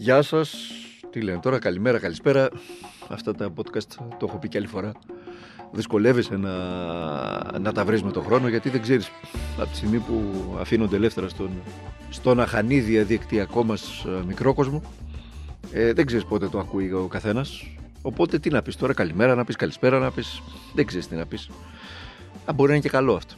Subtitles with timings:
[0.00, 0.70] Γεια σας,
[1.10, 2.48] τι λένε τώρα, καλημέρα, καλησπέρα.
[3.08, 3.86] Αυτά τα podcast
[4.18, 4.92] το έχω πει και άλλη φορά.
[5.72, 6.50] Δυσκολεύεσαι να,
[7.58, 9.10] να τα βρεις με τον χρόνο γιατί δεν ξέρεις
[9.58, 11.50] από τη στιγμή που αφήνονται ελεύθερα στον,
[12.10, 14.82] στον αχανή διαδικτυακό μας ε, μικρό κόσμο
[15.72, 17.76] ε, δεν ξέρεις πότε το ακούει ο καθένας.
[18.02, 20.42] Οπότε τι να πεις τώρα καλημέρα να πεις καλησπέρα να πεις
[20.74, 21.50] δεν ξέρεις τι να πεις.
[22.44, 23.34] Α, μπορεί να είναι και καλό αυτό.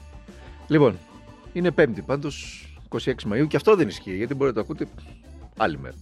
[0.67, 0.99] Λοιπόν
[1.53, 4.91] είναι πέμπτη πάντως 26 Μαΐου και αυτό δεν ισχύει γιατί μπορείτε να το ακούτε
[5.57, 5.95] άλλη μέρα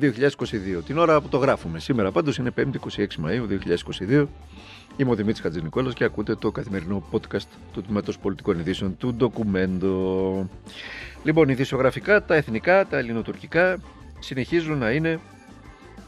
[0.00, 0.82] 2022.
[0.86, 1.78] Την ώρα που το γράφουμε.
[1.78, 3.46] Σήμερα πάντως είναι 5η 26 Μαΐου
[4.08, 4.26] 2022.
[4.96, 10.48] Είμαι ο Δημήτρης Χατζηνικόλας και ακούτε το καθημερινό podcast του Τμήματος Πολιτικών Ειδήσεων του Ντοκουμέντο.
[11.22, 13.78] Λοιπόν, ειδησιογραφικά, τα εθνικά, τα ελληνοτουρκικά
[14.18, 15.20] συνεχίζουν να είναι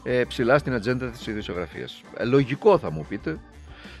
[0.03, 2.01] ε, ψηλά στην ατζέντα της ειδησιογραφίας.
[2.17, 3.39] Ε, λογικό θα μου πείτε,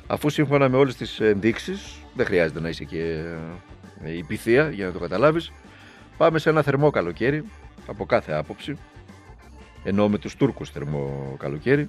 [0.07, 3.23] αφού σύμφωνα με όλες τις ενδείξεις, δεν χρειάζεται να είσαι και
[4.03, 5.51] ε, υπηθεία για να το καταλάβεις,
[6.17, 7.43] πάμε σε ένα θερμό καλοκαίρι
[7.87, 8.77] από κάθε άποψη
[9.83, 11.87] ενώ με τους Τούρκους θερμό καλοκαίρι.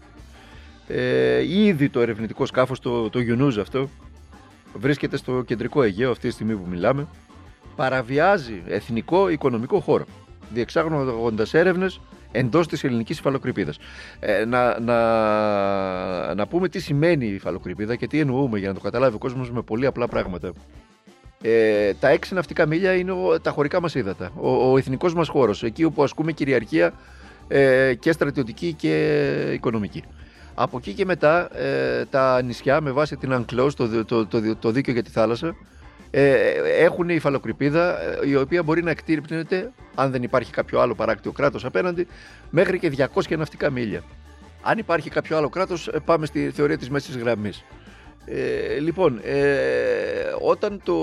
[0.88, 3.88] Ε, ήδη το ερευνητικό σκάφος, το, το Γιουνούζ αυτό,
[4.74, 7.07] βρίσκεται στο κεντρικό Αιγαίο αυτή τη στιγμή που μιλάμε.
[7.77, 10.05] Παραβιάζει εθνικό οικονομικό χώρο,
[10.52, 12.01] διεξάγοντας έρευνες
[12.32, 13.79] εντός της ελληνικής υφαλοκρηπίδας.
[14.21, 18.80] Ε, να, να, να πούμε τι σημαίνει η υφαλοκρηπίδα και τι εννοούμε για να το
[18.80, 20.52] καταλάβει ο κόσμος με πολύ απλά πράγματα.
[21.43, 25.29] Ε, τα έξι ναυτικά μίλια είναι ο, τα χωρικά μας ύδατα, ο, ο εθνικός μας
[25.29, 26.93] χώρος, εκεί όπου ασκούμε κυριαρχία
[27.52, 30.04] ε, και στρατιωτική και οικονομική.
[30.54, 34.70] Από εκεί και μετά ε, τα νησιά με βάση την Ανκλός, το, το, το, το
[34.70, 35.54] δίκαιο για τη θάλασσα,
[36.10, 36.34] ε,
[36.79, 41.65] έχουν υφαλοκρηπίδα ε, η οποία μπορεί να εκτύρπνεται, αν δεν υπάρχει κάποιο άλλο παράκτιο κράτος
[41.65, 42.07] απέναντι,
[42.51, 44.02] μέχρι και 200 ναυτικά μίλια.
[44.62, 47.64] Αν υπάρχει κάποιο άλλο κράτος, ε, πάμε στη θεωρία της μέσης γραμμής.
[48.32, 49.40] Ε, λοιπόν, ε,
[50.40, 50.96] όταν το,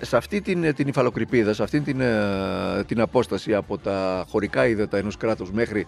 [0.00, 4.96] σε αυτή την, την υφαλοκρηπίδα, σε αυτή την, ε, την απόσταση από τα χωρικά ύδατα
[4.96, 5.86] ενός κράτους μέχρι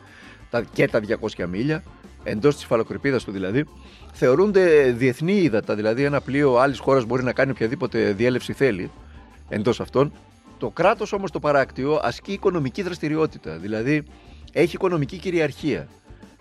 [0.50, 1.00] τα, και τα
[1.36, 1.82] 200 μίλια,
[2.22, 3.64] εντός της υφαλοκρηπίδας του δηλαδή,
[4.12, 8.90] θεωρούνται διεθνή ύδατα, δηλαδή ένα πλοίο άλλης χώρας μπορεί να κάνει οποιαδήποτε διέλευση θέλει
[9.48, 10.12] εντός αυτών.
[10.58, 14.02] Το κράτος όμως το παράκτιο ασκεί οικονομική δραστηριότητα, δηλαδή
[14.52, 15.88] έχει οικονομική κυριαρχία.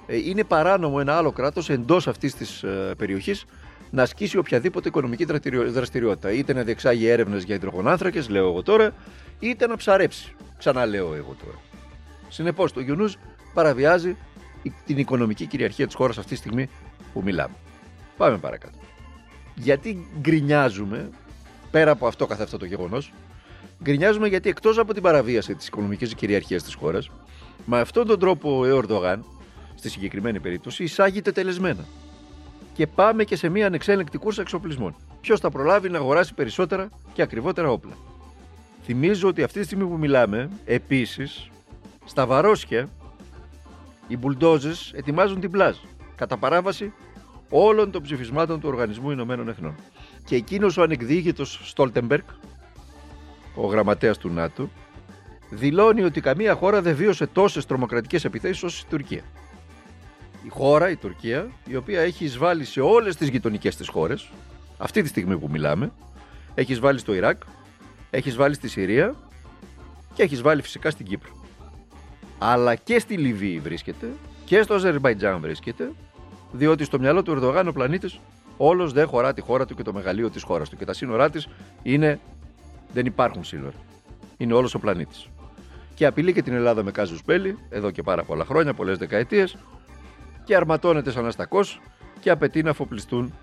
[0.07, 2.65] Ε, είναι παράνομο ένα άλλο κράτος εντός αυτής της
[2.97, 3.45] περιοχής
[3.89, 5.25] να ασκήσει οποιαδήποτε οικονομική
[5.69, 6.31] δραστηριότητα.
[6.31, 8.93] Είτε να διεξάγει έρευνες για υδρογονάνθρακες, λέω εγώ τώρα,
[9.39, 10.35] είτε να ψαρέψει.
[10.57, 11.57] Ξαναλέω εγώ τώρα.
[12.29, 13.13] Συνεπώς, το Γιουνούζ
[13.53, 14.17] παραβιάζει
[14.85, 16.69] την οικονομική κυριαρχία της χώρας αυτή τη στιγμή
[17.13, 17.55] που μιλάμε.
[18.17, 18.77] Πάμε παρακάτω.
[19.55, 21.09] Γιατί γκρινιάζουμε,
[21.71, 23.13] πέρα από αυτό καθ' αυτό το γεγονός,
[23.83, 27.09] γκρινιάζουμε γιατί εκτός από την παραβίαση της οικονομικής κυριαρχίας της χώρας,
[27.65, 29.25] με αυτόν τον τρόπο ο Ερντογάν,
[29.75, 31.85] στη συγκεκριμένη περίπτωση, εισάγεται τελεσμένα
[32.75, 34.95] και πάμε και σε μια ανεξέλεγκτη κούρσα εξοπλισμών.
[35.21, 37.93] Ποιος θα προλάβει να αγοράσει περισσότερα και ακριβότερα όπλα.
[38.83, 41.49] Θυμίζω ότι αυτή τη στιγμή που μιλάμε, επίσης,
[42.05, 42.89] στα Βαρόσια,
[44.07, 45.75] οι μπουλντόζες ετοιμάζουν την πλάζ
[46.15, 46.93] κατά παράβαση
[47.49, 49.75] όλων των ψηφισμάτων του Οργανισμού Ηνωμένων Εθνών.
[50.25, 52.23] Και εκείνος ο ανεκδίκητο Στόλτεμπεργκ,
[53.55, 54.69] ο γραμματέας του ΝΑΤΟ,
[55.49, 59.23] δηλώνει ότι καμία χώρα δεν βίωσε τόσες τρομοκρατικές επιθέσεις όσο η Τουρκία
[60.45, 64.29] η χώρα, η Τουρκία, η οποία έχει εισβάλει σε όλες τις γειτονικές της χώρες,
[64.77, 65.91] αυτή τη στιγμή που μιλάμε,
[66.55, 67.41] έχει εισβάλει στο Ιράκ,
[68.09, 69.15] έχει εισβάλει στη Συρία
[70.13, 71.29] και έχει εισβάλει φυσικά στην Κύπρο.
[72.37, 74.07] Αλλά και στη Λιβύη βρίσκεται
[74.45, 75.91] και στο Αζερβαϊτζάν βρίσκεται,
[76.51, 78.19] διότι στο μυαλό του Ερδογάν ο πλανήτης
[78.57, 80.77] όλος δεν χωρά τη χώρα του και το μεγαλείο της χώρας του.
[80.77, 81.47] Και τα σύνορά της
[81.83, 82.19] είναι.
[82.93, 83.75] δεν υπάρχουν σύνορα.
[84.37, 85.27] Είναι όλος ο πλανήτης.
[85.93, 89.57] Και απειλεί και την Ελλάδα με κάζους μπέλη, εδώ και πάρα πολλά χρόνια, πολλές δεκαετίες,
[90.45, 91.81] και αρματώνεται σαν αστακός
[92.19, 93.33] και απαιτεί να αφοπλιστούν,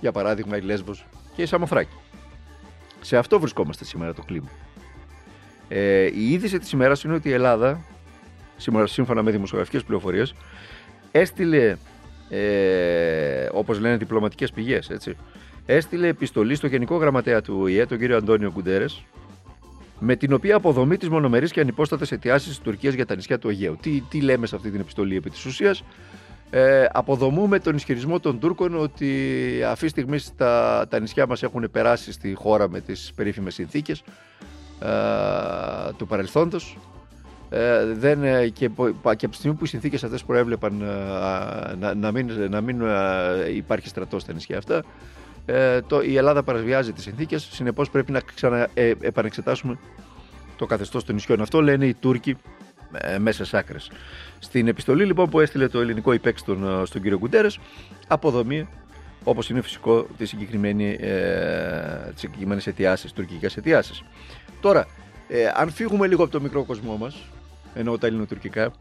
[0.00, 1.06] για παράδειγμα, η Λέσβος
[1.36, 1.94] και η Σαμοθράκη.
[3.00, 4.48] Σε αυτό βρισκόμαστε σήμερα το κλίμα.
[5.68, 7.84] Ε, η είδηση της ημέρας είναι ότι η Ελλάδα,
[8.84, 10.34] σύμφωνα με δημοσιογραφικές πληροφορίες,
[11.10, 11.76] έστειλε,
[12.28, 14.90] ε, όπως λένε διπλωματικές πηγές,
[15.66, 19.04] έστειλε επιστολή στο Γενικό Γραμματέα του ΟΗΕ, τον κύριο Αντώνιο Κουντέρες,
[19.98, 23.48] με την οποία αποδομεί τι μονομερεί και ανυπόστατες αιτιάσεις της Τουρκίας για τα νησιά του
[23.48, 23.76] Αιγαίου.
[23.80, 25.84] Τι, τι λέμε σε αυτή την επιστολή επί της ουσίας,
[26.56, 29.10] ε, αποδομούμε τον ισχυρισμό των Τούρκων ότι
[29.68, 34.02] αυτή τη στιγμή τα, τα νησιά μας έχουν περάσει στη χώρα με τις περίφημες συνθήκες
[34.80, 34.86] ε,
[35.96, 36.78] του παρελθόντος.
[37.50, 38.68] Ε, δεν, ε, και,
[39.16, 42.82] και από τη στιγμή που οι συνθήκες αυτές προέβλεπαν ε, να, να μην, να μην
[43.54, 44.82] υπάρχει στρατός στα νησιά αυτά
[45.86, 47.48] το, η Ελλάδα παραβιάζει τις συνθήκες.
[47.52, 48.68] Συνεπώς πρέπει να ξανα,
[49.00, 49.78] επανεξετάσουμε
[50.56, 51.40] το καθεστώς των νησιών.
[51.40, 52.36] Αυτό λένε οι Τούρκοι
[53.18, 53.90] μέσα σε άκρες
[54.44, 57.58] στην επιστολή λοιπόν που έστειλε το ελληνικό υπέξ στον, ε, στον κύριο Κουντέρες,
[58.06, 58.68] αποδομεί
[59.24, 60.28] όπως είναι φυσικό τις
[62.14, 64.02] συγκεκριμένες αιτιάσεις, τουρκικές αιτιάσεις.
[64.60, 64.86] Τώρα,
[65.28, 67.16] ε, αν φύγουμε λίγο από το μικρό κοσμό μας,
[67.74, 68.72] εννοώ τα ελληνοτουρκικά,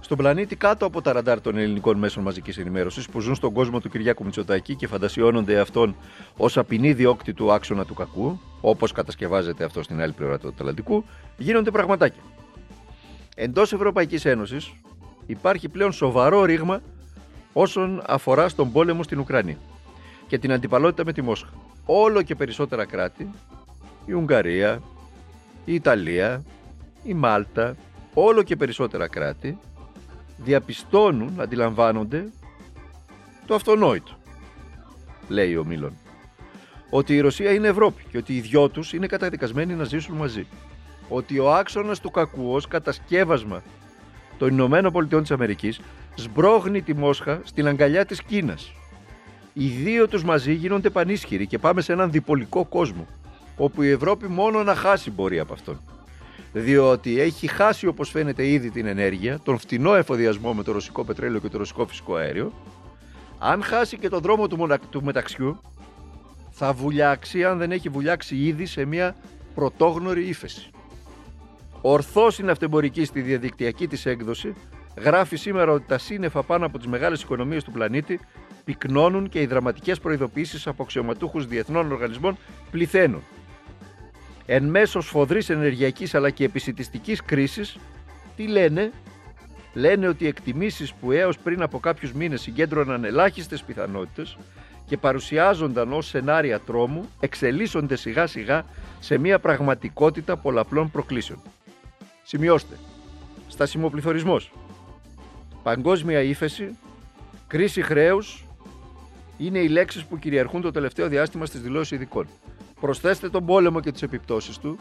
[0.00, 3.80] Στον πλανήτη κάτω από τα ραντάρ των ελληνικών μέσων μαζικής ενημέρωσης που ζουν στον κόσμο
[3.80, 5.96] του Κυριάκου Μητσοτάκη και φαντασιώνονται αυτόν
[6.36, 11.04] ως απεινή διώκτη του άξονα του κακού, όπως κατασκευάζεται αυτό στην άλλη πλευρά του Ατλαντικού,
[11.36, 12.22] γίνονται πραγματάκια.
[13.40, 14.72] Εντός Ευρωπαϊκής Ένωσης
[15.26, 16.80] υπάρχει πλέον σοβαρό ρήγμα
[17.52, 19.56] όσον αφορά στον πόλεμο στην Ουκρανία
[20.26, 21.48] και την αντιπαλότητα με τη Μόσχα.
[21.84, 23.30] Όλο και περισσότερα κράτη,
[24.06, 24.82] η Ουγγαρία,
[25.64, 26.44] η Ιταλία,
[27.02, 27.76] η Μάλτα,
[28.14, 29.58] όλο και περισσότερα κράτη
[30.36, 32.28] διαπιστώνουν, αντιλαμβάνονται
[33.46, 34.12] το αυτονόητο,
[35.28, 35.92] λέει ο Μίλων.
[36.90, 40.46] Ότι η Ρωσία είναι Ευρώπη και ότι οι δυο τους είναι καταδικασμένοι να ζήσουν μαζί.
[41.08, 43.62] Ότι ο άξονας του κακού ως κατασκεύασμα
[44.38, 45.80] των Ηνωμένων Πολιτειών της Αμερικής
[46.14, 48.72] σμπρώχνει τη Μόσχα στην αγκαλιά της Κίνας.
[49.52, 53.06] Οι δύο τους μαζί γίνονται πανίσχυροι και πάμε σε έναν διπολικό κόσμο,
[53.56, 55.80] όπου η Ευρώπη μόνο να χάσει μπορεί από αυτόν.
[56.52, 61.40] Διότι έχει χάσει όπως φαίνεται ήδη την ενέργεια, τον φτηνό εφοδιασμό με το ρωσικό πετρέλαιο
[61.40, 62.52] και το ρωσικό φυσικό αέριο.
[63.38, 65.60] Αν χάσει και τον δρόμο του, του μεταξιού,
[66.50, 69.16] θα βουλιάξει αν δεν έχει βουλιάξει ήδη σε μια
[69.54, 70.70] πρωτόγνωρη ύφεση.
[71.80, 74.54] Ορθώς είναι αυτεμπορική στη διαδικτυακή της έκδοση,
[74.96, 78.20] γράφει σήμερα ότι τα σύννεφα πάνω από τις μεγάλες οικονομίες του πλανήτη
[78.64, 82.36] πυκνώνουν και οι δραματικές προειδοποιήσεις από αξιωματούχους διεθνών οργανισμών
[82.70, 83.22] πληθαίνουν.
[84.46, 87.78] Εν μέσω σφοδρής ενεργειακής αλλά και επισητιστικής κρίσης,
[88.36, 88.90] τι λένε,
[89.74, 94.38] λένε ότι οι εκτιμήσεις που έως πριν από κάποιους μήνες συγκέντρωναν ελάχιστες πιθανότητες
[94.86, 98.64] και παρουσιάζονταν ως σενάρια τρόμου, εξελίσσονται σιγά σιγά
[99.00, 101.42] σε μια πραγματικότητα πολλαπλών προκλήσεων.
[102.28, 102.76] Σημειώστε.
[103.48, 104.52] Στασιμοπληθωρισμός.
[105.62, 106.76] Παγκόσμια ύφεση.
[107.46, 108.44] Κρίση χρέους.
[109.38, 112.26] Είναι οι λέξεις που κυριαρχούν το τελευταίο διάστημα στις δηλώσεις ειδικών.
[112.80, 114.78] Προσθέστε τον πόλεμο και τις επιπτώσεις του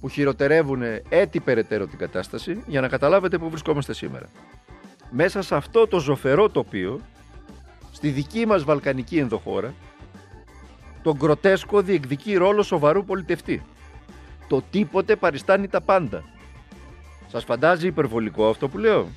[0.00, 4.26] που χειροτερεύουν έτη περαιτέρω την κατάσταση για να καταλάβετε που βρισκόμαστε σήμερα.
[5.10, 7.00] Μέσα σε αυτό το ζωφερό τοπίο,
[7.92, 9.74] στη δική μας βαλκανική ενδοχώρα,
[11.02, 13.62] τον γκροτέσκο διεκδικεί ρόλο σοβαρού πολιτευτή.
[14.48, 16.36] Το τίποτε παριστάνει τα πάντα.
[17.30, 19.08] Σας φαντάζει υπερβολικό αυτό που λέω;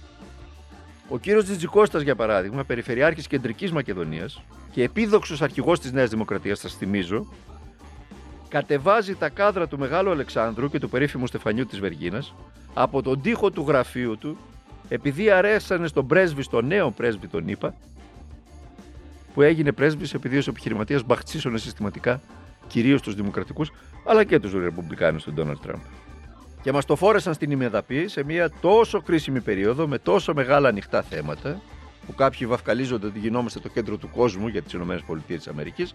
[1.09, 4.41] Ο κύριος Τζιτζικώστας για παράδειγμα, περιφερειάρχης κεντρικής Μακεδονίας
[4.71, 7.27] και επίδοξος αρχηγός της Νέας Δημοκρατίας, σας θυμίζω,
[8.47, 12.33] κατεβάζει τα κάδρα του Μεγάλου Αλεξάνδρου και του περίφημου Στεφανιού της Βεργίνας
[12.73, 14.37] από τον τοίχο του γραφείου του
[14.89, 17.75] επειδή αρέσανε στον πρέσβη, στον νέο πρέσβη τον είπα,
[19.33, 22.21] που έγινε πρέσβης επειδή ως επιχειρηματίας μπαχτσίσωνε συστηματικά
[22.67, 23.71] κυρίως τους Δημοκρατικούς
[24.05, 25.79] αλλά και τους Ρεπουμπλικάνους του Ντόναλτ Τραμπ
[26.61, 31.01] και μας το φόρεσαν στην ημεδαπή σε μια τόσο κρίσιμη περίοδο με τόσο μεγάλα ανοιχτά
[31.01, 31.61] θέματα
[32.05, 35.87] που κάποιοι βαφκαλίζονται ότι γινόμαστε το κέντρο του κόσμου για τις ΗΠΑ,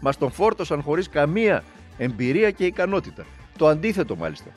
[0.00, 1.64] μας τον φόρτωσαν χωρίς καμία
[1.98, 3.24] εμπειρία και ικανότητα.
[3.58, 4.50] Το αντίθετο μάλιστα.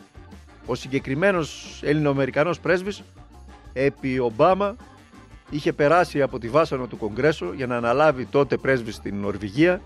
[0.66, 3.04] Ο συγκεκριμένος Ελληνοαμερικανός πρέσβης
[3.74, 4.75] επί Ομπάμα
[5.50, 9.81] είχε περάσει από τη βάσανο του Κογκρέσου για να αναλάβει τότε πρέσβη στην Νορβηγία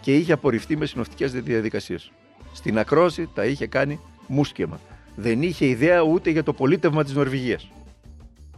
[0.00, 2.10] και είχε απορριφθεί με συνοφτικές διαδικασίες.
[2.52, 4.80] Στην ακρόση τα είχε κάνει μουσκεμα
[5.16, 7.68] δεν είχε ιδέα ούτε για το πολίτευμα της Νορβηγίας.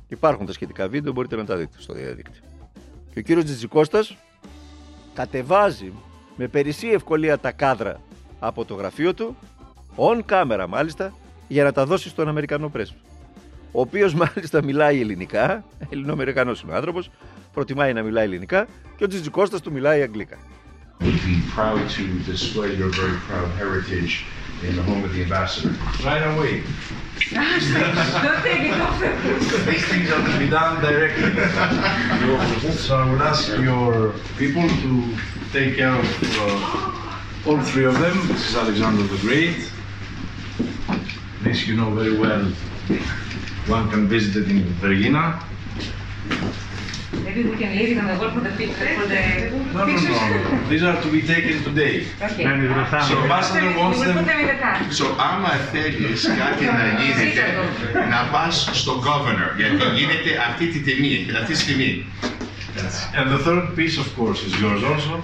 [0.09, 2.43] Υπάρχουν τα σχετικά βίντεο, μπορείτε να τα δείτε στο διαδίκτυο.
[3.13, 4.17] Και ο κύριος Τζιτζικώστας
[5.15, 5.93] κατεβάζει
[6.37, 8.01] με περισσή ευκολία τα κάδρα
[8.39, 9.37] από το γραφείο του,
[9.97, 11.15] on camera μάλιστα,
[11.49, 12.97] για να τα δώσει στον Αμερικανό πρέσβη.
[13.73, 17.11] Ο οποίος μάλιστα μιλάει ελληνικά, Ελληνοαμερικανός είναι ο άνθρωπος,
[17.53, 20.37] προτιμάει να μιλάει ελληνικά και ο Τζιτζικώστας του μιλάει αγγλικά.
[24.65, 25.75] In the home of the ambassador.
[26.05, 26.63] Right away.
[27.33, 29.01] Don't take it off.
[29.67, 31.31] These things are to be done directly.
[32.73, 35.17] so I will ask your people to
[35.53, 36.07] take care of
[36.39, 38.27] uh, all three of them.
[38.29, 39.71] This is Alexander the Great.
[41.43, 42.45] This you know very well.
[43.67, 45.43] One can visit it in Vergina
[47.38, 48.88] Maybe we can leave them for the picture.
[49.00, 49.22] For the
[49.74, 50.70] No, no, no, no.
[50.70, 51.96] These are to be taken today.
[52.22, 52.44] Okay.
[53.10, 54.18] So ambassador wants We'll them.
[54.20, 54.76] put them in the car.
[54.92, 57.44] So, άμα θέλεις κάτι να γίνεται,
[58.10, 62.06] να πας στον governor, γιατί γίνεται αυτή τη τιμή, αυτή τη στιγμή.
[63.16, 65.16] And the third piece, of course, is yours also,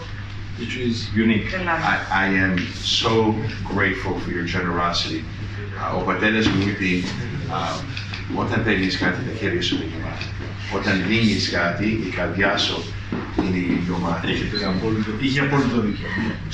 [0.59, 1.47] which is unique.
[1.51, 1.83] The last.
[2.11, 2.53] I, I am
[3.03, 3.13] so
[3.73, 5.21] grateful for your generosity.
[5.23, 7.07] Uh, ο πατέρας μου είπε,
[7.49, 7.79] uh,
[8.35, 10.25] όταν παίρνεις κάτι τα χέρια σου είναι γεμάτα.
[10.75, 12.83] Όταν δίνεις κάτι, η καρδιά σου
[13.37, 14.31] είναι γεμάτη.
[14.31, 16.07] Έχετε απόλυτο, είχε απόλυτο δίκιο.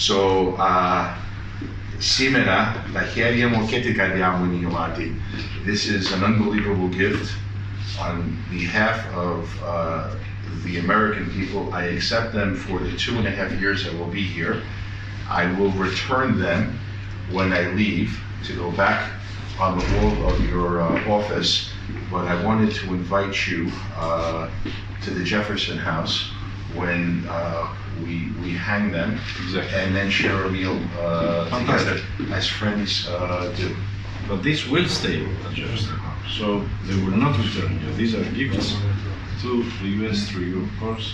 [0.08, 0.18] So,
[0.60, 1.06] uh,
[1.98, 5.16] σήμερα τα χέρια μου και την καρδιά μου είναι γεμάτη.
[5.66, 7.28] This is an unbelievable gift
[8.08, 8.16] on
[8.52, 8.98] behalf
[9.28, 10.10] of uh,
[10.66, 11.74] the American people.
[11.74, 14.56] I accept them for the two and a half years I will be here.
[15.42, 16.62] I will return them
[17.32, 18.12] when I leave
[18.48, 19.00] to go back
[19.60, 21.72] on the wall of your uh, office
[22.12, 24.50] but I wanted to invite you uh,
[25.04, 26.32] to the Jefferson House
[26.76, 27.68] when uh,
[28.04, 29.80] we we hang them, Exactly.
[29.80, 32.32] and then share a meal uh, together Fantastic.
[32.32, 33.70] as friends uh, do.
[34.28, 36.46] But this will stay at Jefferson House, so
[36.88, 37.94] they will not return here.
[38.02, 38.70] These are gifts
[39.42, 39.50] to
[39.82, 41.08] the US through you, of course,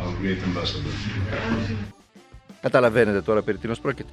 [0.00, 0.90] our great ambassador.
[2.60, 4.10] Καταλαβαίνετε τώρα περί τίνος πρόκειται.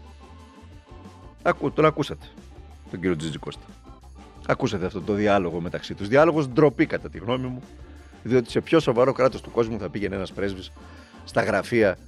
[1.44, 2.26] Ακού, τον ακούσατε,
[2.93, 3.63] Τον κύριο Τζιτζι Κώστα.
[4.47, 6.09] Ακούσατε αυτό το διάλογο μεταξύ τους.
[6.09, 7.63] Διάλογος ντροπή κατά τη γνώμη μου,
[8.23, 10.73] διότι σε πιο σοβαρό κράτος του κόσμου θα πήγαινε ένας πρέσβης
[11.25, 11.99] στα γραφεία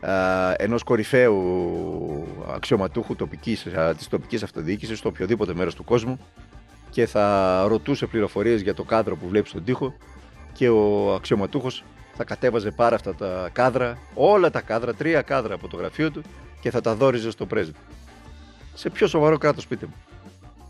[0.00, 0.12] α,
[0.56, 6.18] ενός κορυφαίου αξιωματούχου τοπικής, α, της τοπικής αυτοδιοίκησης στο οποιοδήποτε μέρος του κόσμου
[6.90, 9.94] και θα ρωτούσε πληροφορίες για το κάδρο που βλέπει στον τοίχο
[10.52, 15.68] και ο αξιωματούχος θα κατέβαζε πάρα αυτά τα κάδρα, όλα τα κάδρα, τρία κάδρα από
[15.68, 16.22] το γραφείο του
[16.60, 17.74] και θα τα δόριζε στο πρέσβη.
[18.74, 19.94] Σε πιο σοβαρό κράτος πείτε μου.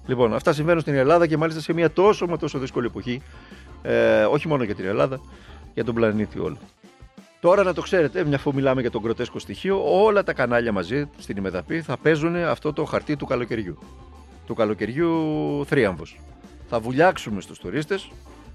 [0.06, 3.22] Λοιπόν, αυτά συμβαίνουν στην Ελλάδα και μάλιστα σε μια τόσο μα τόσο δύσκολη εποχή,
[3.82, 5.20] ε, όχι μόνο για την Ελλάδα,
[5.74, 6.58] για τον πλανήτη όλο.
[7.40, 11.08] Τώρα να το ξέρετε, μια αφού μιλάμε για τον κροτέσκο στοιχείο, όλα τα κανάλια μαζί
[11.18, 13.78] στην ημεδαπή θα παίζουν αυτό το χαρτί του καλοκαιριού.
[14.46, 15.10] Του καλοκαιριού
[15.66, 16.20] θρίαμβος.
[16.68, 18.10] Θα βουλιάξουμε στους τουρίστες,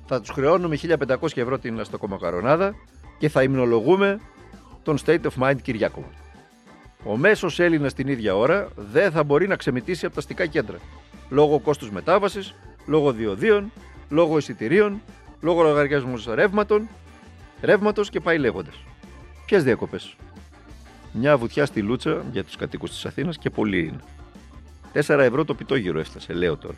[0.08, 2.76] θα τους χρεώνουμε 1500 ευρώ την αστοκομακαρονάδα
[3.18, 4.20] και θα υμνολογούμε
[4.84, 6.04] τον State of Mind Κυριάκο.
[7.04, 10.78] Ο μέσος Έλληνας την ίδια ώρα δεν θα μπορεί να ξεμητήσει από τα αστικά κέντρα.
[11.30, 12.56] Λόγω κόστους μετάβασης,
[12.86, 13.72] λόγω διοδίων,
[14.10, 15.02] λόγω εισιτηρίων,
[15.42, 16.88] λόγω λογαριασμού ρεύματων,
[17.62, 18.76] ρεύματος και πάει λέγοντας.
[19.46, 20.16] Ποιες διακοπές;
[21.12, 24.00] Μια βουτιά στη Λούτσα για τους κατοίκους της Αθήνας και πολύ είναι.
[24.94, 26.76] 4 ευρώ το πιτόγυρο έφτασε, λέω τώρα.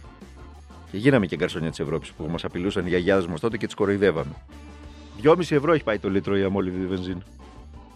[0.91, 3.75] Και γίναμε και γκαρσόνια της Ευρώπης που μας απειλούσαν οι γιαγιάδες μας τότε και τις
[3.75, 4.31] κοροϊδεύαμε.
[5.21, 7.21] 2,5 ευρώ έχει πάει το λίτρο η αμόλυβη βενζίνη.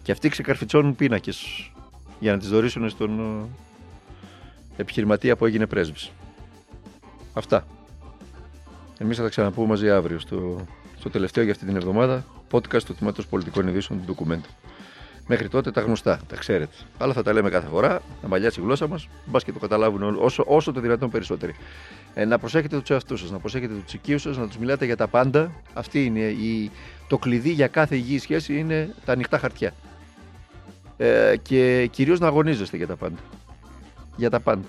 [0.03, 1.72] Και αυτοί ξεκαρφιτσώνουν πίνακες
[2.20, 6.12] για να τις δωρήσουν στον ε, επιχειρηματία που έγινε πρέσβης.
[7.34, 7.66] Αυτά.
[8.98, 10.66] Εμείς θα τα ξαναπούμε μαζί αύριο στο,
[11.00, 14.50] στο τελευταίο για αυτή την εβδομάδα podcast του Τμήματος Πολιτικών Ειδήσεων του Ντοκουμέντου.
[15.28, 16.76] Μέχρι τότε τα γνωστά, τα ξέρετε.
[16.98, 20.04] Αλλά θα τα λέμε κάθε φορά, να μαλλιάσει η γλώσσα μας, μπας και το καταλάβουν
[20.04, 21.56] όλοι, όσο, όσο το δυνατόν περισσότεροι.
[22.14, 24.98] Ε, να προσέχετε τους εαυτούς σας, να προσέχετε τους οικείους σας, να τους μιλάτε για
[24.98, 25.52] τα πάντα.
[25.74, 26.72] Αυτή είναι η,
[27.08, 29.74] το κλειδί για κάθε υγιή σχέση είναι τα ανοιχτά χαρτιά.
[30.98, 33.20] Ε, και κυρίως να αγωνίζεστε για τα πάντα.
[34.16, 34.66] Για τα πάντα.